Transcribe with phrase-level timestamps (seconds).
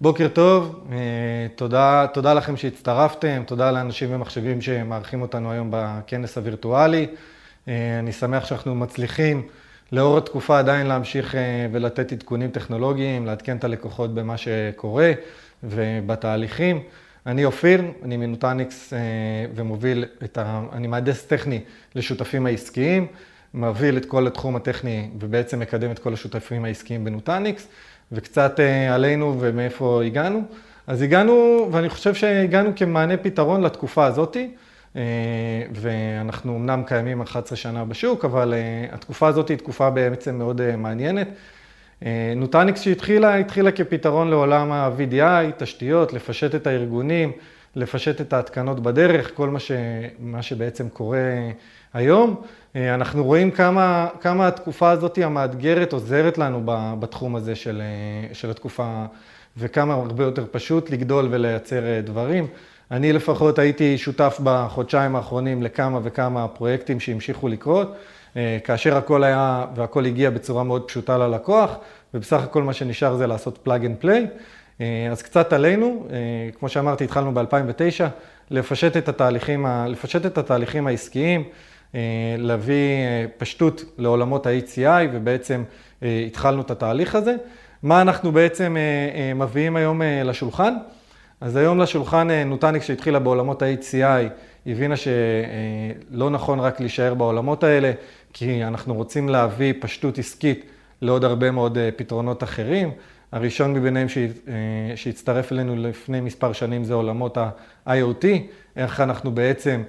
[0.00, 0.96] בוקר טוב, אה,
[1.56, 7.06] תודה, תודה לכם שהצטרפתם, תודה לאנשים ומחשבים שמארחים אותנו היום בכנס הווירטואלי.
[7.68, 9.42] אה, אני שמח שאנחנו מצליחים
[9.92, 15.12] לאור התקופה עדיין להמשיך אה, ולתת עדכונים טכנולוגיים, לעדכן את הלקוחות במה שקורה
[15.62, 16.82] ובתהליכים.
[17.26, 18.92] אני אופיר, אני מנוטניקס
[19.54, 20.62] ומוביל את ה...
[20.72, 21.60] אני מהנדס טכני
[21.94, 23.06] לשותפים העסקיים,
[23.54, 27.68] מוביל את כל התחום הטכני ובעצם מקדם את כל השותפים העסקיים בנוטניקס.
[28.12, 30.42] וקצת אה, עלינו ומאיפה הגענו.
[30.86, 34.50] אז הגענו, ואני חושב שהגענו כמענה פתרון לתקופה הזאתי,
[34.96, 35.02] אה,
[35.74, 41.28] ואנחנו אמנם קיימים 11 שנה בשוק, אבל אה, התקופה הזאת היא תקופה בעצם מאוד מעניינת.
[42.36, 47.32] נוטניקס שהתחילה, התחילה כפתרון לעולם ה-VDI, תשתיות, לפשט את הארגונים,
[47.76, 49.72] לפשט את ההתקנות בדרך, כל מה, ש,
[50.18, 51.18] מה שבעצם קורה
[51.94, 52.42] היום.
[52.76, 56.62] אה, אנחנו רואים כמה, כמה התקופה הזאת המאתגרת עוזרת לנו
[57.00, 59.04] בתחום הזה של, אה, של התקופה,
[59.56, 62.46] וכמה הרבה יותר פשוט לגדול ולייצר אה, דברים.
[62.90, 67.96] אני לפחות הייתי שותף בחודשיים האחרונים לכמה וכמה פרויקטים שהמשיכו לקרות,
[68.64, 71.76] כאשר הכל היה והכל הגיע בצורה מאוד פשוטה ללקוח,
[72.14, 74.26] ובסך הכל מה שנשאר זה לעשות plug and play.
[75.10, 76.06] אז קצת עלינו,
[76.58, 78.04] כמו שאמרתי, התחלנו ב-2009,
[78.50, 81.44] לפשט את התהליכים, לפשט את התהליכים העסקיים.
[81.94, 82.00] אה,
[82.38, 85.62] להביא אה, פשטות לעולמות ה-HCI ובעצם
[86.02, 87.36] אה, התחלנו את התהליך הזה.
[87.82, 88.76] מה אנחנו בעצם
[89.36, 90.74] מביאים היום לשולחן?
[91.40, 94.28] אז היום לשולחן נוטניק שהתחילה בעולמות ה-HCI,
[94.66, 97.92] הבינה שלא נכון רק להישאר בעולמות האלה,
[98.32, 100.66] כי אנחנו רוצים להביא פשטות עסקית
[101.02, 102.90] לעוד הרבה מאוד פתרונות אחרים.
[103.32, 104.06] הראשון מביניהם
[104.96, 108.26] שהצטרף אלינו לפני מספר שנים זה עולמות ה-IoT,
[108.76, 109.82] איך אנחנו בעצם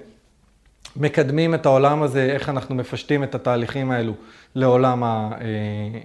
[0.96, 4.12] מקדמים את העולם הזה, איך אנחנו מפשטים את התהליכים האלו
[4.54, 5.46] לעולם, ה, אה,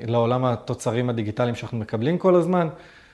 [0.08, 2.68] לעולם התוצרים הדיגיטליים שאנחנו מקבלים כל הזמן.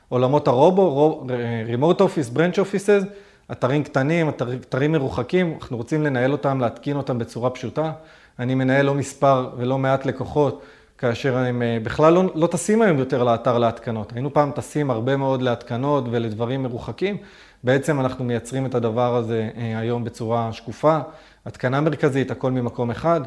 [0.09, 1.27] עולמות הרובו,
[1.67, 3.05] Remote Office, Branch Offices,
[3.51, 7.91] אתרים קטנים, אתר, אתרים מרוחקים, אנחנו רוצים לנהל אותם, להתקין אותם בצורה פשוטה.
[8.39, 10.61] אני מנהל לא מספר ולא מעט לקוחות,
[11.01, 14.13] כאשר הם אה, בכלל לא, לא טסים היום יותר לאתר להתקנות.
[14.13, 17.17] היינו פעם טסים הרבה מאוד להתקנות ולדברים מרוחקים.
[17.63, 20.99] בעצם אנחנו מייצרים את הדבר הזה אה, היום בצורה שקופה.
[21.45, 23.21] התקנה מרכזית, הכל ממקום אחד.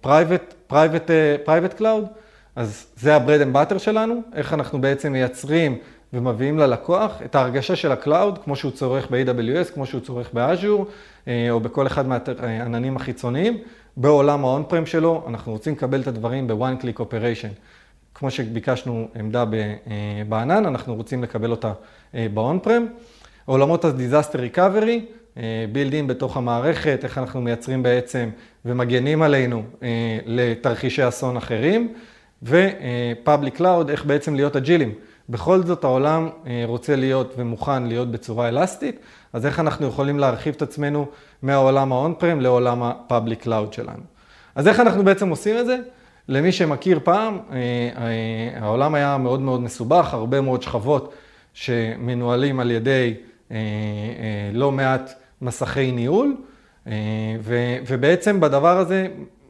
[0.00, 0.54] private,
[1.44, 2.06] private cloud,
[2.56, 5.78] אז זה ה-bread and butter שלנו, איך אנחנו בעצם מייצרים
[6.12, 10.86] ומביאים ללקוח את ההרגשה של ה cloud, כמו שהוא צורך ב-AWS, כמו שהוא צורך באז'ור,
[11.28, 13.58] אה, או בכל אחד מהעננים החיצוניים.
[14.00, 17.48] בעולם ה-on-prem שלו, אנחנו רוצים לקבל את הדברים ב-one click operation.
[18.14, 21.72] כמו שביקשנו עמדה אה, בענן, אנחנו רוצים לקבל אותה
[22.14, 22.82] אה, ב-on-prem.
[23.44, 25.38] עולמות ה-disaster recovery,
[25.72, 28.30] בילדים בתוך המערכת, איך אנחנו מייצרים בעצם
[28.64, 31.94] ומגנים עלינו אה, לתרחישי אסון אחרים,
[32.42, 34.94] ו-Public Cloud, איך בעצם להיות אג'ילים.
[35.28, 39.00] בכל זאת העולם אה, רוצה להיות ומוכן להיות בצורה אלסטית,
[39.32, 41.06] אז איך אנחנו יכולים להרחיב את עצמנו
[41.42, 44.02] מהעולם ה-on-prem לעולם ה-public cloud שלנו.
[44.54, 45.76] אז איך אנחנו בעצם עושים את זה?
[46.28, 51.14] למי שמכיר פעם, אה, העולם היה מאוד מאוד מסובך, הרבה מאוד שכבות
[51.54, 53.14] שמנוהלים על ידי
[54.52, 56.36] לא מעט מסכי ניהול,
[56.86, 56.92] אה,
[57.86, 59.08] ובעצם בדבר הזה,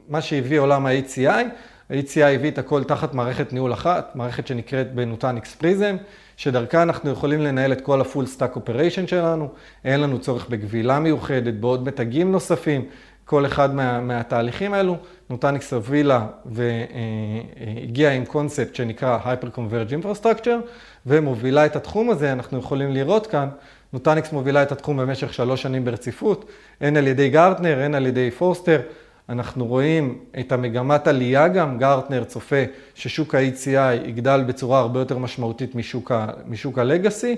[0.09, 1.45] מה שהביא עולם ה-HCI,
[1.91, 5.97] ה-HCI הביא את הכל תחת מערכת ניהול אחת, מערכת שנקראת בנוטניקס פריזם,
[6.37, 9.49] שדרכה אנחנו יכולים לנהל את כל ה-full stack operation שלנו,
[9.85, 12.85] אין לנו צורך בגבילה מיוחדת, בעוד מתגים נוספים,
[13.25, 14.97] כל אחד מה, מהתהליכים האלו.
[15.31, 20.69] נוטניקס הובילה והגיעה עם קונספט שנקרא Hyper Converge Infrastructure,
[21.07, 23.49] ומובילה את התחום הזה, אנחנו יכולים לראות כאן.
[23.93, 26.45] נוטניקס מובילה את התחום במשך שלוש שנים ברציפות,
[26.81, 28.81] הן על ידי גרטנר, הן על ידי פורסטר.
[29.29, 32.63] אנחנו רואים את המגמת עלייה גם, גרטנר צופה
[32.95, 37.37] ששוק ה- HCI יגדל בצורה הרבה יותר משמעותית משוק, ה- משוק ה legacy,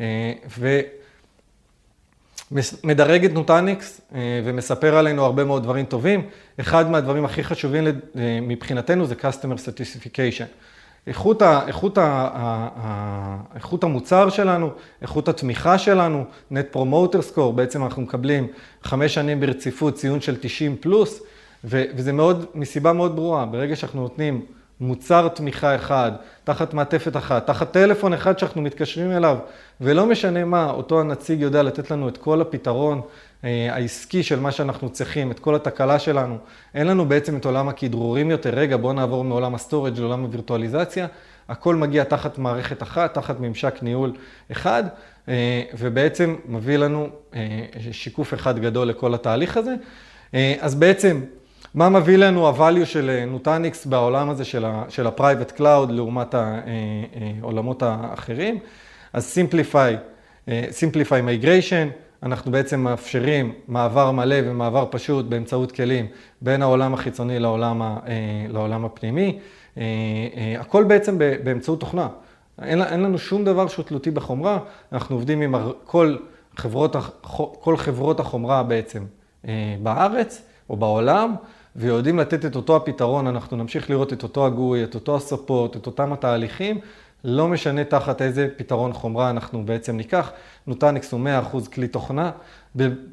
[0.00, 0.32] אה,
[2.82, 6.26] ומדרג את נוטניקס אה, ומספר עלינו הרבה מאוד דברים טובים.
[6.60, 7.92] אחד מהדברים הכי חשובים אה,
[8.42, 10.46] מבחינתנו זה Customer Certification.
[11.06, 14.70] איכות, ה, איכות, ה, ה, ה, איכות המוצר שלנו,
[15.02, 18.46] איכות התמיכה שלנו, Net Promoter Score, בעצם אנחנו מקבלים
[18.82, 21.22] חמש שנים ברציפות ציון של 90 פלוס,
[21.64, 24.42] ו, וזה מאוד, מסיבה מאוד ברורה, ברגע שאנחנו נותנים
[24.80, 26.12] מוצר תמיכה אחד,
[26.44, 29.38] תחת מעטפת אחת, תחת טלפון אחד שאנחנו מתקשרים אליו,
[29.80, 33.00] ולא משנה מה, אותו הנציג יודע לתת לנו את כל הפתרון
[33.42, 36.38] העסקי של מה שאנחנו צריכים, את כל התקלה שלנו.
[36.74, 41.06] אין לנו בעצם את עולם הכדרורים יותר, רגע בואו נעבור מעולם ה storage לעולם הווירטואליזציה,
[41.48, 44.12] הכל מגיע תחת מערכת אחת, תחת ממשק ניהול
[44.52, 44.84] אחד,
[45.28, 49.74] אה, ובעצם מביא לנו אה, שיקוף אחד גדול לכל התהליך הזה.
[50.60, 51.20] אז בעצם,
[51.74, 58.58] מה מביא לנו ה-value של נוטניקס בעולם הזה של ה-private cloud לעומת העולמות האחרים?
[59.12, 66.06] אז Simplify, Simplify Migration, אנחנו בעצם מאפשרים מעבר מלא ומעבר פשוט באמצעות כלים
[66.42, 67.98] בין העולם החיצוני לעולם,
[68.48, 69.38] לעולם הפנימי.
[70.58, 72.08] הכל בעצם באמצעות תוכנה.
[72.62, 74.58] אין, אין לנו שום דבר שהוא תלותי בחומרה,
[74.92, 75.54] אנחנו עובדים עם
[75.84, 76.16] כל
[76.56, 76.96] חברות,
[77.60, 79.04] כל חברות החומרה בעצם
[79.82, 81.34] בארץ או בעולם,
[81.76, 85.86] ויודעים לתת את אותו הפתרון, אנחנו נמשיך לראות את אותו הגוי, את אותו הספות, את
[85.86, 86.80] אותם התהליכים,
[87.24, 90.30] לא משנה תחת איזה פתרון חומרה אנחנו בעצם ניקח.
[90.66, 91.20] נוטניקס הוא
[91.52, 92.30] 100% כלי תוכנה,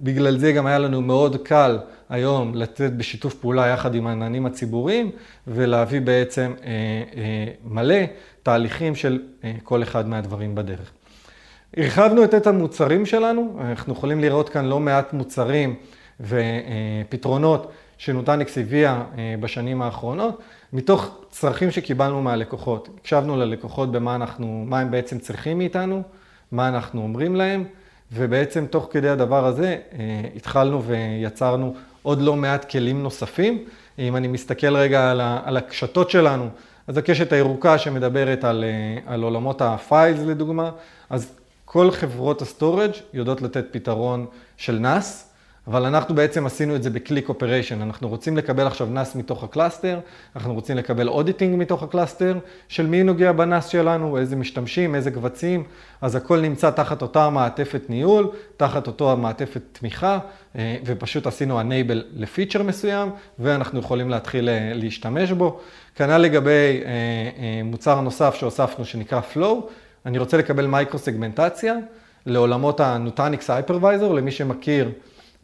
[0.04, 1.80] בגלל זה גם היה לנו מאוד קל
[2.10, 5.12] היום לתת בשיתוף פעולה יחד עם העננים הציבוריים,
[5.48, 6.69] ולהביא בעצם אה,
[7.18, 7.96] אה, מלא
[8.44, 10.92] תהליכים של אה, כל אחד מהדברים בדרך.
[11.78, 15.75] הרחבנו את המוצרים שלנו, אנחנו יכולים לראות כאן לא מעט מוצרים
[16.20, 19.04] ופתרונות שנוטניקס הביאה
[19.40, 20.42] בשנים האחרונות,
[20.74, 22.90] מתוך צרכים שקיבלנו מהלקוחות.
[23.00, 26.04] הקשבנו ללקוחות במה אנחנו, מה הם בעצם צריכים מאיתנו,
[26.52, 27.64] מה אנחנו אומרים להם,
[28.14, 29.78] ובעצם תוך כדי הדבר הזה
[30.36, 33.64] התחלנו ויצרנו עוד לא מעט כלים נוספים.
[34.00, 35.12] אם אני מסתכל רגע
[35.46, 36.50] על הקשתות שלנו,
[36.88, 38.64] אז הקשת הירוקה שמדברת על,
[39.06, 40.72] על עולמות ה files לדוגמה,
[41.10, 41.32] אז
[41.66, 44.26] כל חברות ה storage יודעות לתת פתרון
[44.58, 45.06] של NAS,
[45.68, 47.81] אבל אנחנו בעצם עשינו את זה ב click operation.
[47.82, 50.00] אנחנו רוצים לקבל עכשיו NAS מתוך ה cluster,
[50.36, 52.38] אנחנו רוצים לקבל auditing מתוך ה cluster,
[52.68, 55.64] של מי נוגע ב-NAS שלנו, איזה משתמשים, איזה קבצים,
[56.02, 60.20] אז הכל נמצא תחת אותה מעטפת ניהול, תחת אותו מעטפת תמיכה,
[60.56, 63.10] אה, ופשוט עשינו enable לפיצ'ר מסוים,
[63.40, 65.60] ואנחנו יכולים להתחיל אה, להשתמש בו.
[65.96, 69.70] כנ"ל לגבי אה, מוצר נוסף שהוספנו שנקרא Flow,
[70.06, 71.74] אני רוצה לקבל מייקרו סגמנטציה
[72.26, 74.92] לעולמות הנוטניקס hypervisor, למי שמכיר,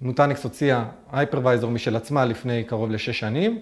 [0.02, 3.60] נוטניקס הוציאה hypervisor משל עצמה לפני קרוב לשש שנים.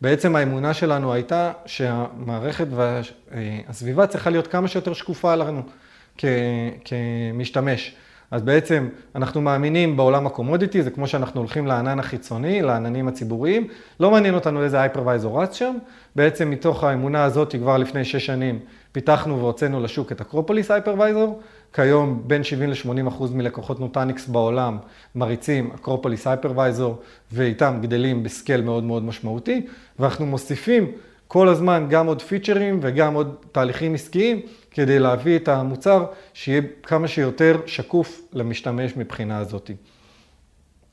[0.00, 5.62] בעצם האמונה שלנו הייתה שהמערכת והסביבה צריכה להיות כמה שיותר שקופה לנו
[6.84, 7.94] כמשתמש.
[8.30, 13.68] אז בעצם אנחנו מאמינים בעולם ה commodity, זה כמו שאנחנו הולכים לענן החיצוני, לעננים הציבוריים,
[14.00, 15.76] לא מעניין אותנו איזה hypervisor רץ שם,
[16.16, 18.58] בעצם מתוך האמונה הזאת כבר לפני שש שנים
[18.92, 21.40] פיתחנו והוצאנו לשוק את Acropolis Hypervisor,
[21.72, 24.78] כיום בין 70 ל-80 אחוז מלקוחות Nutanix בעולם
[25.14, 26.98] מריצים Acropolis Hypervisor
[27.32, 29.66] ואיתם גדלים ב scale מאוד מאוד משמעותי,
[29.98, 30.92] ואנחנו מוסיפים
[31.28, 34.40] כל הזמן גם עוד פיצ'רים וגם עוד תהליכים עסקיים
[34.70, 39.70] כדי להביא את המוצר שיהיה כמה שיותר שקוף למשתמש מבחינה הזאת.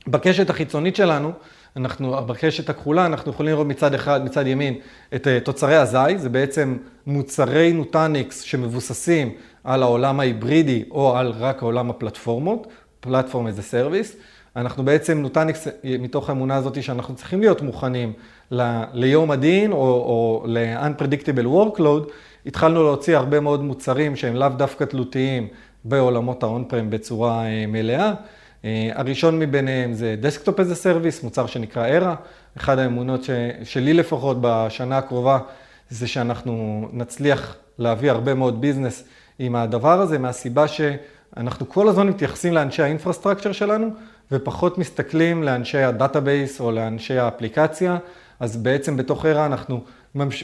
[0.08, 1.32] בקשת החיצונית שלנו,
[1.76, 4.74] אנחנו, בקשת הכחולה, אנחנו יכולים לראות מצד אחד, מצד ימין,
[5.16, 6.78] את אה, תוצרי ה Xi, זה בעצם
[7.08, 9.32] מוצרי Nutanix שמבוססים
[9.68, 12.68] על העולם ההיברידי או על רק העולם הפלטפורמות,
[13.00, 14.16] platform as a service.
[14.56, 18.14] אנחנו בעצם, Nutanix, מתוך האמונה הזאת שאנחנו צריכים להיות מוכנים
[18.52, 22.12] ל, ליום הדין או, או ל-unpredictable workload,
[22.46, 25.48] התחלנו להוציא הרבה מאוד מוצרים שהם לאו דווקא תלותיים
[25.84, 28.14] בעולמות ה-on-prem בצורה אה, מלאה.
[28.66, 32.16] אה, הראשון מביניהם זה database as a service, מוצר שנקרא ERA.
[32.58, 33.30] אחת האמונות ש,
[33.64, 35.40] שלי לפחות בשנה הקרובה
[35.90, 39.04] זה שאנחנו נצליח להביא הרבה מאוד business
[39.40, 43.90] עם הדבר הזה, מהסיבה שאנחנו כל הזמן מתייחסים לאנשי ה infrastructure שלנו,
[44.32, 47.98] ופחות מסתכלים לאנשי ה database או לאנשי האפליקציה.
[48.40, 49.82] אז בעצם בתוך ERA אנחנו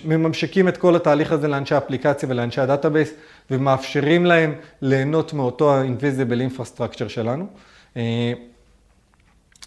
[0.06, 3.14] מממשקים את כל התהליך הזה לאנשי האפליקציה ולאנשי ה database,
[3.52, 7.46] ומאפשרים להם ליהנות מאותו ה-invisible infrastructure שלנו.
[7.98, 8.34] אה,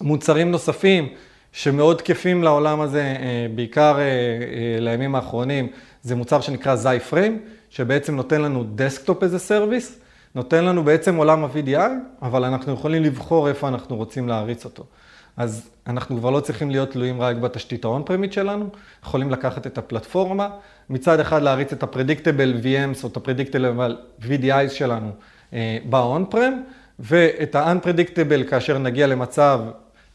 [0.00, 1.08] מוצרים נוספים
[1.52, 4.04] שמאוד תקפים לעולם הזה, אה, בעיקר אה,
[4.80, 5.68] לימים האחרונים,
[6.02, 7.00] זה מוצר שנקרא Xi
[7.70, 9.98] שבעצם נותן לנו desktop as a service,
[10.34, 11.90] נותן לנו בעצם עולם ה-VDI,
[12.22, 14.84] אבל אנחנו יכולים לבחור איפה אנחנו רוצים להריץ אותו.
[15.36, 18.68] אז אנחנו כבר לא צריכים להיות תלויים רק בתשתית ה-on-premise שלנו,
[19.04, 20.48] יכולים לקחת את הפלטפורמה,
[20.90, 25.10] מצד אחד להריץ את ה-predictable VMs או את ה-predictable VDIs שלנו
[25.90, 26.54] ב-on-prem,
[26.98, 29.60] ואת ה-unpredictable כאשר נגיע למצב,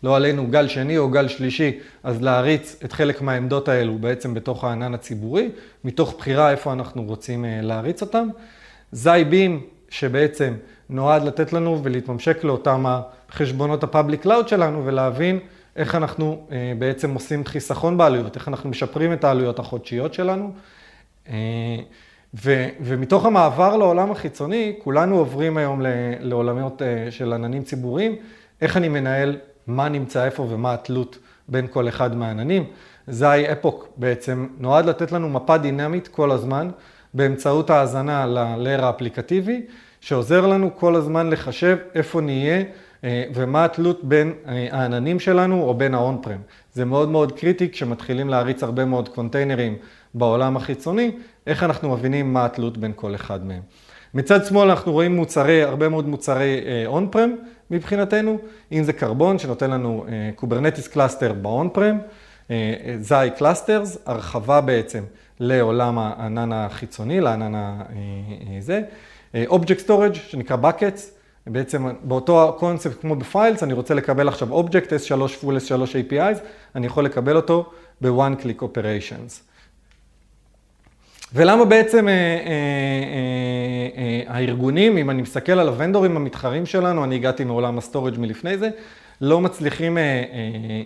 [0.03, 4.63] לא עלינו גל שני או גל שלישי, אז להריץ את חלק מהעמדות האלו בעצם בתוך
[4.63, 5.49] הענן הציבורי,
[5.83, 8.27] מתוך בחירה איפה אנחנו רוצים אה, להריץ אותם.
[8.91, 10.53] זי בים, שבעצם
[10.89, 15.39] נועד לתת לנו ולהתממשק לאותם החשבונות ה-public cloud שלנו ולהבין
[15.75, 20.51] איך אנחנו אה, בעצם עושים חיסכון בעלויות, איך אנחנו משפרים את העלויות החודשיות שלנו.
[21.29, 21.35] אה,
[22.43, 25.81] ו, ומתוך המעבר לעולם החיצוני, כולנו עוברים היום
[26.19, 28.15] לעולמות של עננים ציבוריים,
[28.61, 32.65] איך אני מנהל מה נמצא איפה ומה התלות בין כל אחד מהעננים.
[33.07, 36.69] זי אפוק בעצם נועד לתת לנו מפה דינמית כל הזמן,
[37.13, 39.61] באמצעות ההאזנה ל-layer האפליקטיבי,
[40.01, 42.63] שעוזר לנו כל הזמן לחשב איפה נהיה
[43.03, 46.53] אה, ומה התלות בין אה, העננים שלנו או בין ה-on-prem.
[46.73, 49.75] זה מאוד מאוד קריטי כשמתחילים להריץ הרבה מאוד קונטיינרים
[50.13, 51.11] בעולם החיצוני,
[51.47, 53.61] איך אנחנו מבינים מה התלות בין כל אחד מהם.
[54.13, 57.35] מצד שמאל אנחנו רואים מוצרי, הרבה מאוד מוצרי on uh, prem
[57.71, 58.37] מבחינתנו,
[58.71, 61.99] אם זה Karbon שנותן לנו Kubernetes cluster ב on prem,
[62.99, 65.03] Xi Clusters, הרחבה בעצם
[65.39, 67.79] לעולם הענן החיצוני, לענן
[68.59, 68.81] הזה,
[69.47, 71.01] object storage שנקרא buckets,
[71.47, 76.39] בעצם באותו הקונספט כמו ב Files, אני רוצה לקבל עכשיו object S3 full S3 APIs,
[76.75, 79.50] אני יכול לקבל אותו ב-one click operations.
[81.33, 87.15] ולמה בעצם אה, אה, אה, אה, הארגונים, אם אני מסתכל על הוונדורים המתחרים שלנו, אני
[87.15, 88.69] הגעתי מעולם ה storage מלפני זה,
[89.21, 90.81] לא מצליחים אה, אה, אה,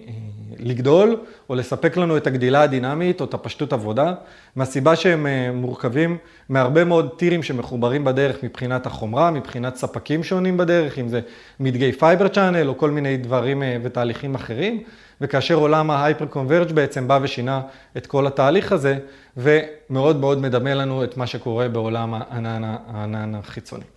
[0.60, 1.18] לגדול
[1.50, 4.14] או לספק לנו את הגדילה הדינמית או את הפשטות עבודה,
[4.56, 6.18] מהסיבה שהם אה, מורכבים
[6.50, 11.22] מהרבה מאוד טירים שמחוברים בדרך מבחינת החומרה, מבחינת ספקים שונים בדרך, אם זה
[11.60, 14.84] מתגי Fibre Channel או כל מיני דברים אה, ותהליכים אחרים,
[15.22, 17.62] וכאשר עולם ה hyper converged בעצם בא ושינה
[17.98, 18.98] את כל התהליך הזה,
[19.38, 23.95] ומאוד מאוד מדמה לנו את מה שקורה בעולם הענן החיצוני.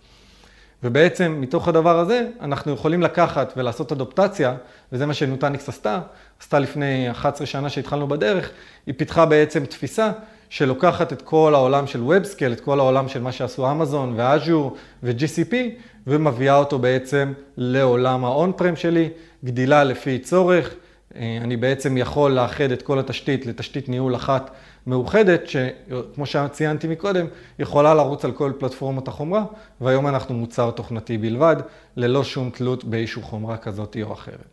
[0.83, 4.55] ובעצם מתוך הדבר הזה אנחנו יכולים לקחת ולעשות אדופטציה,
[4.91, 5.99] וזה מה ש Nutanix עשתה,
[6.41, 8.49] עשתה לפני 11 שנה שהתחלנו בדרך,
[8.85, 10.11] היא פיתחה בעצם תפיסה
[10.49, 14.75] שלוקחת את כל העולם של WebScale, את כל העולם של מה שעשו Amazon ו Azure
[15.03, 15.55] ו-GCP,
[16.07, 19.09] ומביאה אותו בעצם לעולם ה-on-prem שלי,
[19.45, 20.73] גדילה לפי צורך.
[21.15, 24.51] אה, אני בעצם יכול לאחד את כל התשתית לתשתית ניהול אחת
[24.87, 27.25] מאוחדת, שכמו שציינתי מקודם,
[27.59, 29.45] יכולה לרוץ על כל פלטפורמות החומרה,
[29.81, 31.55] והיום אנחנו מוצר תוכנתי בלבד,
[31.95, 34.45] ללא שום תלות באישור חומרה כזאת או אחרת.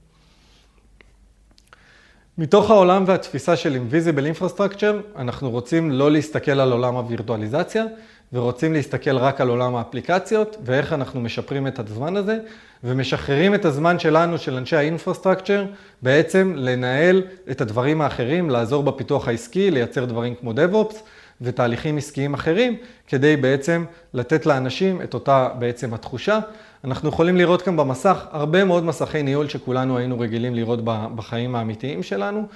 [2.38, 7.84] מתוך העולם והתפיסה של Invisible Infrastructure, אנחנו רוצים לא להסתכל על עולם הווירטואליזציה,
[8.32, 12.38] ורוצים להסתכל רק על עולם האפליקציות, ואיך אנחנו משפרים את הזמן הזה,
[12.84, 15.64] ומשחררים את הזמן שלנו, של אנשי האינפרסטרקצ'ר,
[16.02, 20.94] בעצם לנהל את הדברים האחרים, לעזור בפיתוח העסקי, לייצר דברים כמו DevOps
[21.40, 26.38] ותהליכים עסקיים אחרים, כדי בעצם לתת לאנשים את אותה בעצם התחושה.
[26.84, 32.02] אנחנו יכולים לראות כאן במסך הרבה מאוד מסכי ניהול שכולנו היינו רגילים לראות בחיים האמיתיים
[32.02, 32.46] שלנו,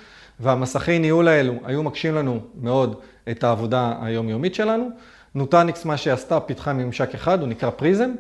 [0.41, 2.95] והמסכי ניהול האלו היו מקשים לנו מאוד
[3.31, 4.91] את העבודה היומיומית שלנו.
[5.35, 8.11] Nutanix, מה שעשתה, פיתחה ממשק אחד, הוא נקרא Prism.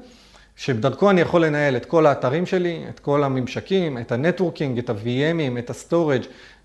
[0.56, 4.90] שבדרכו אני יכול לנהל את כל האתרים שלי, את כל הממשקים, את ה networking, את
[4.90, 6.22] ה-VMים, את ה storage,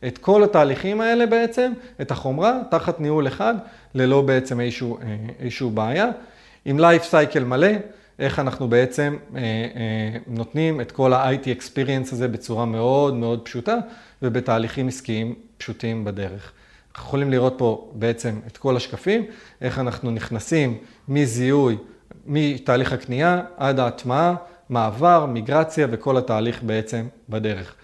[0.08, 1.72] את כל התהליכים האלה בעצם,
[2.02, 3.56] את החומרה, תחת ניהול אחד,
[3.96, 6.10] ללא בעצם איזשהו, אה, איזשהו בעיה.
[6.66, 7.68] עם life cycle מלא,
[8.20, 13.78] איך אנחנו בעצם אה, אה, נותנים את כל ה-IT experience הזה בצורה מאוד מאוד פשוטה
[14.22, 16.52] ובתהליכים עסקיים פשוטים בדרך.
[16.98, 19.26] יכולים לראות פה בעצם את כל השקפים,
[19.62, 21.78] איך אנחנו נכנסים מזיהוי
[22.26, 24.36] מתהליך הקנייה עד ההטמעה,
[24.70, 27.76] מעבר, מיגרציה וכל התהליך בעצם בדרך.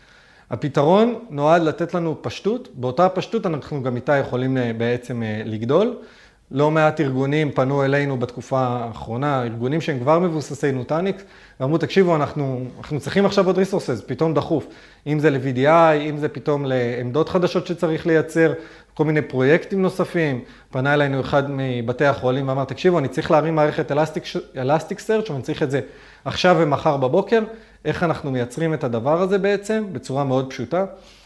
[0.52, 5.96] הפתרון נועד לתת לנו פשטות, באותה פשטות אנחנו גם איתה יכולים אה, בעצם אה, לגדול.
[6.52, 11.24] לא מעט ארגונים פנו אלינו בתקופה האחרונה, ארגונים שהם כבר מבוססי נוטניקס,
[11.60, 14.68] ואמרו, תקשיבו, אנחנו, אנחנו צריכים עכשיו עוד ריסורסס, פתאום דחוף.
[15.08, 18.54] אם זה ל-VDI, אם זה פתאום לעמדות חדשות שצריך לייצר,
[18.94, 20.42] כל מיני פרויקטים נוספים.
[20.72, 23.92] פנה אלינו אחד מבתי החולים ואמר, תקשיבו, אני צריך להרים מערכת
[24.58, 25.82] אלסטיק סרצ' ואני צריך את זה
[26.26, 27.40] עכשיו ומחר בבוקר.
[27.86, 30.86] איך אנחנו מייצרים את הדבר הזה בעצם, בצורה מאוד פשוטה.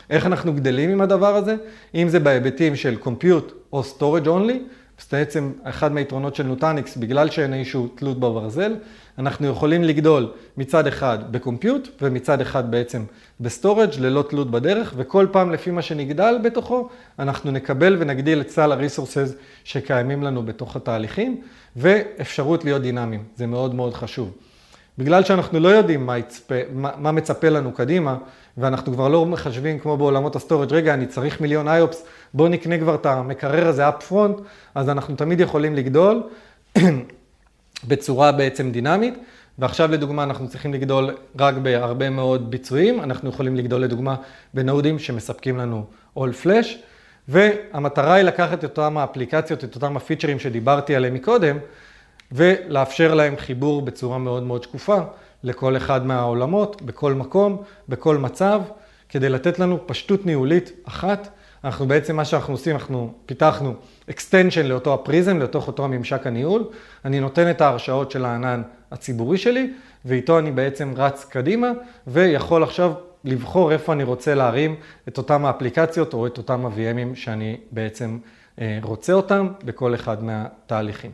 [0.10, 1.56] איך אנחנו גדלים עם הדבר הזה,
[1.96, 4.58] אם זה בהיבטים של Compute או Storage Only,
[5.02, 8.76] זה בעצם אחד מהיתרונות של נוטניקס, בגלל שאין איזשהו תלות בברזל,
[9.18, 13.04] אנחנו יכולים לגדול מצד אחד ב compute ומצד אחד בעצם
[13.40, 18.50] ב storage ללא תלות בדרך, וכל פעם לפי מה שנגדל בתוכו, אנחנו נקבל ונגדיל את
[18.50, 19.34] סל ה resources
[19.64, 21.42] שקיימים לנו בתוך התהליכים,
[21.76, 24.32] ואפשרות להיות דינמיים, זה מאוד מאוד חשוב.
[24.98, 28.18] בגלל שאנחנו לא יודעים מה, יצפה, מה, מה מצפה לנו קדימה,
[28.58, 32.78] ואנחנו כבר לא מחשבים כמו בעולמות ה storage, רגע, אני צריך מיליון IOPS, בואו נקנה
[32.78, 34.38] כבר את המקרר הזה up front,
[34.76, 36.24] אז אנחנו תמיד יכולים לגדול
[37.88, 39.14] בצורה בעצם דינמית.
[39.60, 44.16] ועכשיו לדוגמה אנחנו צריכים לגדול רק בהרבה מאוד ביצועים, אנחנו יכולים לגדול לדוגמה
[44.54, 45.86] בנודים שמספקים לנו
[46.18, 46.68] all flash,
[47.28, 51.58] והמטרה היא לקחת את אותם האפליקציות, את אותם הפיצ'רים שדיברתי עליהם מקודם,
[52.32, 54.98] ולאפשר להם חיבור בצורה מאוד מאוד שקופה
[55.44, 58.62] לכל אחד מהעולמות, בכל מקום, בכל מצב,
[59.10, 61.30] כדי לתת לנו פשטות ניהולית אחת.
[61.64, 63.74] אנחנו בעצם, מה שאנחנו עושים, אנחנו פיתחנו
[64.12, 66.64] extension לאותו הפריזם, לתוך אותו הממשק הניהול.
[67.06, 69.74] אני נותן את ההרשאות של הענן הציבורי שלי,
[70.06, 71.72] ואיתו אני בעצם רץ קדימה,
[72.08, 74.76] ויכול עכשיו לבחור איפה אני רוצה להרים
[75.08, 78.18] את אותם האפליקציות או את אותם ה-VMים שאני בעצם
[78.62, 81.12] אה, רוצה אותם בכל אחד מהתהליכים.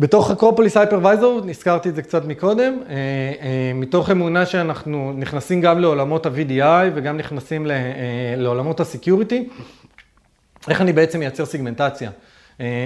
[0.00, 5.78] בתוך אקרופוליס הייפרוויזור, נזכרתי את זה קצת מקודם, אה, אה, מתוך אמונה שאנחנו נכנסים גם
[5.78, 7.76] לעולמות ה-VDI וגם נכנסים אה,
[8.36, 9.34] לעולמות ה-Security,
[10.68, 12.10] איך אני בעצם מייצר סיגמנטציה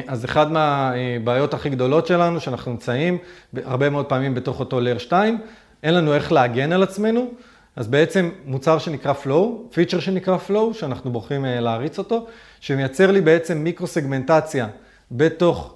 [0.06, 3.18] אז אחת מהבעיות הכי גדולות שלנו, שאנחנו נמצאים
[3.64, 5.38] הרבה מאוד פעמים בתוך אותו layer 2,
[5.82, 7.30] אין לנו איך להגן על עצמנו,
[7.76, 12.26] אז בעצם מוצר שנקרא Flow, פיצ'ר שנקרא Flow, שאנחנו בוחרים להריץ אותו,
[12.60, 14.66] שמייצר לי בעצם מיקרו-סגמנטציה
[15.10, 15.74] בתוך,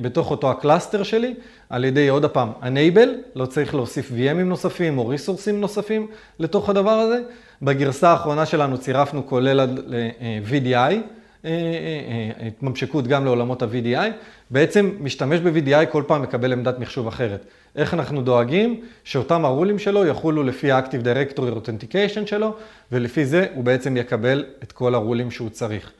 [0.00, 1.34] בתוך אותו ה cluster שלי,
[1.70, 6.06] על ידי עוד הפעם, Enable, לא צריך להוסיף VMים נוספים או ריסורסים נוספים
[6.38, 7.20] לתוך הדבר הזה.
[7.62, 10.94] בגרסה האחרונה שלנו צירפנו כולל ל-VDI,
[12.46, 14.10] התממשקות גם לעולמות ה-VDI.
[14.50, 17.44] בעצם משתמש ב-VDI כל פעם מקבל עמדת מחשוב אחרת.
[17.76, 22.54] איך אנחנו דואגים שאותם הרולים שלו יחולו לפי ה-Active Directory Authentication שלו,
[22.92, 25.92] ולפי זה הוא בעצם יקבל את כל הרולים שהוא צריך.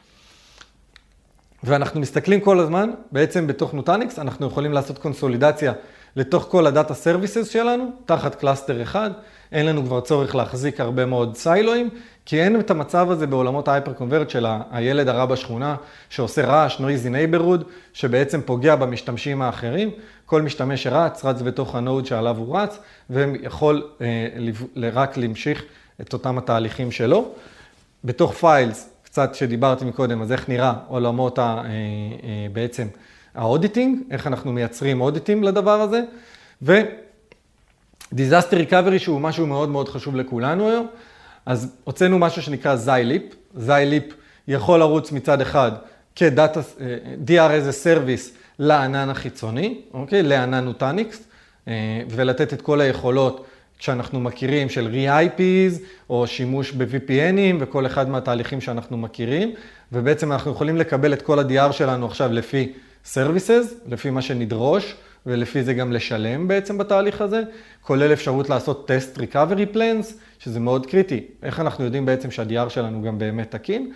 [1.66, 5.72] ואנחנו מסתכלים כל הזמן, בעצם בתוך נוטניקס, אנחנו יכולים לעשות קונסולידציה
[6.16, 9.10] לתוך כל ה data services שלנו, תחת cluster אחד.
[9.52, 11.88] אין לנו כבר צורך להחזיק הרבה מאוד סיילואים,
[12.26, 15.76] כי אין את המצב הזה בעולמות ה hyper converged של הילד הרע בשכונה,
[16.10, 19.90] שעושה רעש, noisy neighborhood, שבעצם פוגע במשתמשים האחרים.
[20.26, 22.78] כל משתמש שרץ, רץ בתוך ה node שעליו הוא רץ,
[23.10, 25.62] ויכול אה, רק להמשיך
[26.00, 27.28] את אותם התהליכים שלו.
[28.04, 32.86] בתוך Files, קצת שדיברתי מקודם, אז איך נראה עולמות ה, אה, אה, בעצם
[33.34, 36.02] ה auditing, איך אנחנו מייצרים audit ים לדבר הזה,
[36.62, 40.86] ו-disaster recovery שהוא משהו מאוד מאוד חשוב לכולנו היום,
[41.46, 43.22] אז הוצאנו משהו שנקרא Xi Leap,
[43.54, 44.04] Xi Leap
[44.48, 45.72] יכול לרוץ מצד אחד
[46.16, 46.60] כ data,
[47.26, 50.22] DR as a service לענן החיצוני, אוקיי?
[50.22, 51.28] לענן Nutanix,
[52.10, 53.46] ולתת את כל היכולות
[53.78, 55.80] שאנחנו מכירים של re-IPs
[56.10, 59.54] או שימוש ב-VPN ים וכל אחד מהתהליכים שאנחנו מכירים,
[59.92, 62.72] ובעצם אנחנו יכולים לקבל את כל ה-DR שלנו עכשיו לפי
[63.14, 64.94] services, לפי מה שנדרוש,
[65.26, 67.42] ולפי זה גם לשלם בעצם בתהליך הזה,
[67.82, 73.02] כולל אפשרות לעשות test recovery plans, שזה מאוד קריטי, איך אנחנו יודעים בעצם שה-DR שלנו
[73.02, 73.92] גם באמת תקין.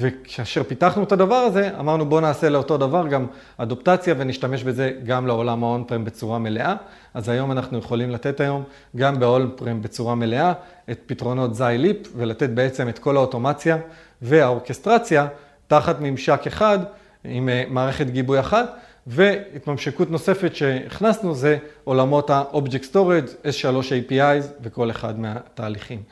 [0.00, 5.26] וכאשר פיתחנו את הדבר הזה, אמרנו בואו נעשה לאותו דבר גם אדופטציה ונשתמש בזה גם
[5.26, 6.74] לעולם ה-on-prem בצורה מלאה.
[7.14, 8.64] אז היום אנחנו יכולים לתת היום
[8.96, 10.52] גם ב-on-prem בצורה מלאה
[10.90, 13.78] את פתרונות זי ליפ ולתת בעצם את כל האוטומציה
[14.22, 15.26] והאורקסטרציה
[15.66, 16.78] תחת ממשק אחד
[17.24, 18.78] עם אה, מערכת גיבוי אחת.
[19.06, 26.02] והתממשקות נוספת שהכנסנו זה עולמות ה-Object Storage, S3 APIs וכל אחד מהתהליכים.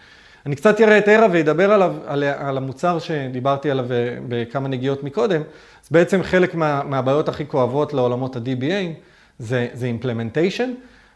[0.46, 3.86] אני קצת אראה את ערה וידבר עליו, על, על המוצר שדיברתי עליו
[4.28, 5.40] בכמה נגיעות מקודם.
[5.84, 9.00] אז בעצם חלק מה, מהבעיות הכי כואבות לעולמות ה-DBA
[9.38, 10.68] זה, זה implementation,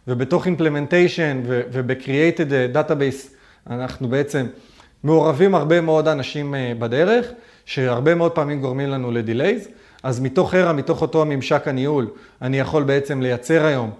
[0.08, 3.28] ובתוך implementation וב-create database
[3.70, 4.46] אנחנו בעצם
[5.04, 7.26] מעורבים הרבה מאוד אנשים אה, בדרך,
[7.64, 9.68] שהרבה מאוד פעמים גורמים לנו ל-delays.
[10.02, 12.10] אז מתוך Era, מתוך אותו הממשק הניהול,
[12.42, 13.90] אני יכול בעצם לייצר היום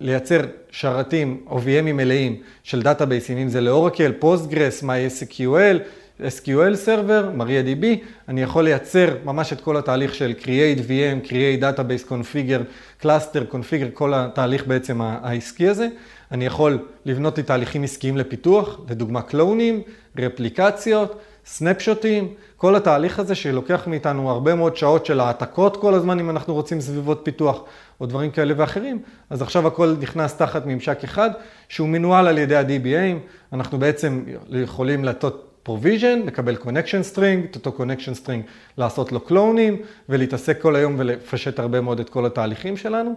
[0.00, 5.78] לייצר שרתים או VM ים מלאים של database ים, אם זה ל Oracle, Postgres, MySQL,
[6.20, 7.84] SQL Server, MariaDB,
[8.28, 13.90] אני יכול לייצר ממש את כל התהליך של Create VM, Create Database, Configure, Cluster, Configure,
[13.94, 15.88] כל התהליך בעצם העסקי הזה.
[16.32, 19.82] אני יכול לבנות לי תהליכים עסקיים לפיתוח, לדוגמה קלונים,
[20.18, 26.30] רפליקציות, סנפשוטים, כל התהליך הזה שלוקח מאיתנו הרבה מאוד שעות של העתקות כל הזמן אם
[26.30, 27.64] אנחנו רוצים סביבות פיתוח
[28.00, 28.98] או דברים כאלה ואחרים,
[29.30, 31.30] אז עכשיו הכל נכנס תחת ממשק אחד
[31.68, 33.18] שהוא מנוהל על ידי ה-DBAים,
[33.52, 35.32] אנחנו בעצם יכולים לתת
[35.68, 39.76] provision, לקבל connection string, את אותו connection string לעשות לו קלונים
[40.08, 43.14] ולהתעסק כל היום ולפשט הרבה מאוד את כל התהליכים שלנו.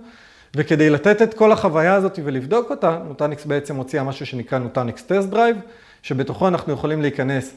[0.56, 5.30] וכדי לתת את כל החוויה הזאת ולבדוק אותה, Nutanix בעצם הוציאה משהו שנקרא Nutanix Test
[5.30, 5.58] Drive,
[6.02, 7.54] שבתוכו אנחנו יכולים להיכנס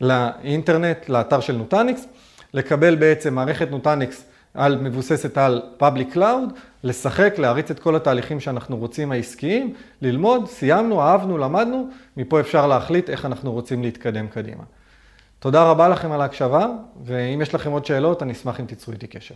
[0.00, 2.06] לאינטרנט, לאתר של Nutanix,
[2.54, 6.54] לקבל בעצם מערכת Nutanix על, מבוססת על Public Cloud,
[6.84, 13.10] לשחק, להריץ את כל התהליכים שאנחנו רוצים העסקיים, ללמוד, סיימנו, אהבנו, למדנו, מפה אפשר להחליט
[13.10, 14.64] איך אנחנו רוצים להתקדם קדימה.
[15.38, 16.66] תודה רבה לכם על ההקשבה,
[17.04, 19.34] ואם יש לכם עוד שאלות, אני אשמח אם תיצרו איתי קשר.